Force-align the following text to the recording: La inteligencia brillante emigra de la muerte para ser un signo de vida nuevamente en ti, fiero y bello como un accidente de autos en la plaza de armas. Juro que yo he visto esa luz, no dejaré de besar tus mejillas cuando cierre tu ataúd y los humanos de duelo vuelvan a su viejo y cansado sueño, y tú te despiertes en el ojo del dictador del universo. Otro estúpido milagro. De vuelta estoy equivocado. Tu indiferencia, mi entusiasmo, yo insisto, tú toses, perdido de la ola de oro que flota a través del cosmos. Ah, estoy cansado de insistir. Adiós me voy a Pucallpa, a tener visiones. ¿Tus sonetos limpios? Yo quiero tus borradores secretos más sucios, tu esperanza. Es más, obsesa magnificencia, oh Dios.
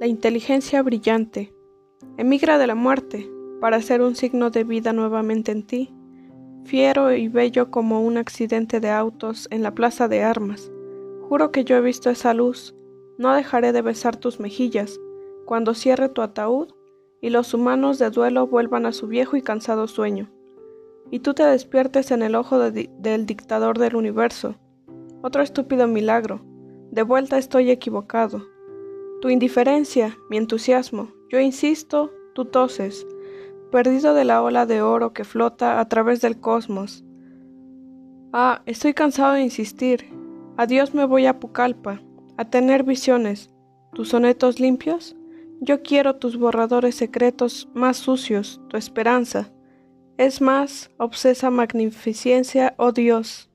La 0.00 0.06
inteligencia 0.06 0.82
brillante 0.82 1.52
emigra 2.16 2.56
de 2.56 2.66
la 2.66 2.74
muerte 2.74 3.30
para 3.60 3.82
ser 3.82 4.00
un 4.00 4.16
signo 4.16 4.48
de 4.48 4.64
vida 4.64 4.94
nuevamente 4.94 5.52
en 5.52 5.62
ti, 5.62 5.94
fiero 6.64 7.12
y 7.12 7.28
bello 7.28 7.70
como 7.70 8.00
un 8.00 8.16
accidente 8.16 8.80
de 8.80 8.88
autos 8.88 9.46
en 9.50 9.62
la 9.62 9.74
plaza 9.74 10.08
de 10.08 10.22
armas. 10.22 10.72
Juro 11.28 11.52
que 11.52 11.64
yo 11.64 11.76
he 11.76 11.82
visto 11.82 12.08
esa 12.08 12.32
luz, 12.32 12.74
no 13.18 13.34
dejaré 13.34 13.72
de 13.72 13.82
besar 13.82 14.16
tus 14.16 14.40
mejillas 14.40 14.98
cuando 15.44 15.74
cierre 15.74 16.08
tu 16.08 16.22
ataúd 16.22 16.68
y 17.20 17.28
los 17.28 17.52
humanos 17.52 17.98
de 17.98 18.08
duelo 18.08 18.46
vuelvan 18.46 18.86
a 18.86 18.92
su 18.92 19.06
viejo 19.06 19.36
y 19.36 19.42
cansado 19.42 19.86
sueño, 19.86 20.30
y 21.10 21.18
tú 21.18 21.34
te 21.34 21.42
despiertes 21.42 22.10
en 22.10 22.22
el 22.22 22.36
ojo 22.36 22.58
del 22.58 23.26
dictador 23.26 23.78
del 23.78 23.96
universo. 23.96 24.54
Otro 25.20 25.42
estúpido 25.42 25.86
milagro. 25.86 26.40
De 26.90 27.02
vuelta 27.02 27.36
estoy 27.36 27.70
equivocado. 27.70 28.49
Tu 29.20 29.28
indiferencia, 29.28 30.16
mi 30.30 30.38
entusiasmo, 30.38 31.12
yo 31.28 31.40
insisto, 31.40 32.10
tú 32.34 32.46
toses, 32.46 33.06
perdido 33.70 34.14
de 34.14 34.24
la 34.24 34.42
ola 34.42 34.64
de 34.64 34.80
oro 34.80 35.12
que 35.12 35.24
flota 35.24 35.78
a 35.78 35.88
través 35.88 36.22
del 36.22 36.40
cosmos. 36.40 37.04
Ah, 38.32 38.62
estoy 38.64 38.94
cansado 38.94 39.34
de 39.34 39.42
insistir. 39.42 40.08
Adiós 40.56 40.94
me 40.94 41.04
voy 41.04 41.26
a 41.26 41.38
Pucallpa, 41.38 42.00
a 42.38 42.44
tener 42.46 42.82
visiones. 42.82 43.50
¿Tus 43.92 44.08
sonetos 44.08 44.58
limpios? 44.58 45.16
Yo 45.60 45.82
quiero 45.82 46.16
tus 46.16 46.38
borradores 46.38 46.94
secretos 46.94 47.68
más 47.74 47.98
sucios, 47.98 48.62
tu 48.68 48.78
esperanza. 48.78 49.52
Es 50.16 50.40
más, 50.40 50.90
obsesa 50.96 51.50
magnificencia, 51.50 52.74
oh 52.78 52.92
Dios. 52.92 53.49